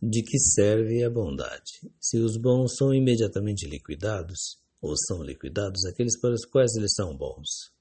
[0.00, 1.80] De que serve a bondade?
[2.00, 7.16] Se os bons são imediatamente liquidados, ou são liquidados aqueles para os quais eles são
[7.16, 7.72] bons?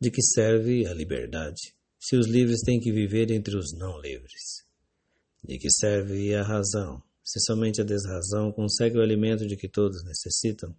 [0.00, 1.76] De que serve a liberdade?
[2.00, 4.66] Se os livres têm que viver entre os não livres?
[5.44, 7.00] De que serve a razão?
[7.22, 10.74] Se somente a desrazão consegue o alimento de que todos necessitam?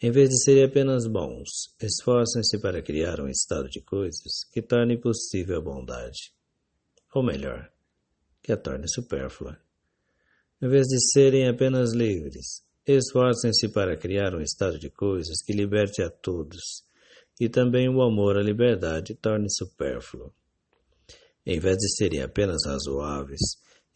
[0.00, 4.96] Em vez de serem apenas bons, esforcem-se para criar um estado de coisas que torne
[4.96, 6.32] possível a bondade.
[7.12, 7.73] Ou melhor,
[8.44, 9.58] que a torne supérflua.
[10.60, 16.02] Em vez de serem apenas livres, esforcem-se para criar um estado de coisas que liberte
[16.02, 16.84] a todos,
[17.40, 20.30] e também o amor à liberdade torne supérfluo.
[21.46, 23.40] Em vez de serem apenas razoáveis,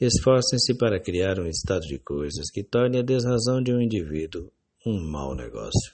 [0.00, 4.50] esforcem-se para criar um estado de coisas que torne a desrazão de um indivíduo
[4.86, 5.92] um mau negócio.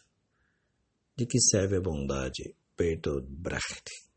[1.16, 2.54] De que serve a bondade?
[2.76, 4.13] Bertolt Brecht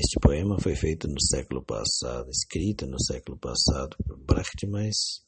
[0.00, 5.24] este poema foi feito no século passado, escrito no século passado por Brecht, mas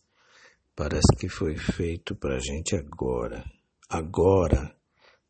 [0.75, 3.45] parece que foi feito para a gente agora.
[3.89, 4.77] Agora,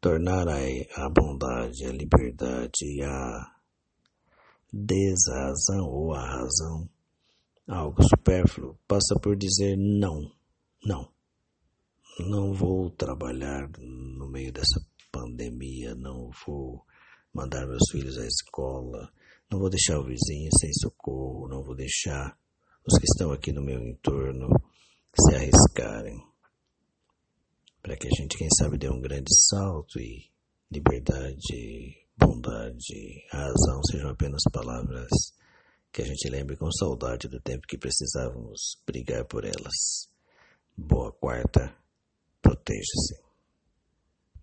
[0.01, 3.55] tornar a, bondade, a liberdade, a
[4.73, 6.89] desrazão ou a razão
[7.69, 10.31] algo supérfluo passa por dizer não,
[10.84, 11.11] não.
[12.20, 14.81] Não vou trabalhar no meio dessa
[15.12, 16.84] pandemia, não vou
[17.34, 19.12] mandar meus filhos à escola,
[19.50, 22.36] não vou deixar o vizinho sem socorro, não vou deixar
[22.86, 24.48] os que estão aqui no meu entorno
[25.19, 26.20] se arriscarem.
[27.83, 30.30] Para que a gente, quem sabe, dê um grande salto e
[30.70, 35.11] liberdade, bondade, razão sejam apenas palavras
[35.92, 40.11] que a gente lembre com saudade do tempo que precisávamos brigar por elas.
[40.77, 41.74] Boa quarta,
[42.42, 43.26] proteja-se.